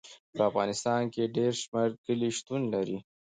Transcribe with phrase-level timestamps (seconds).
[0.35, 2.97] په افغانستان کې ډېر شمیر کلي شتون لري.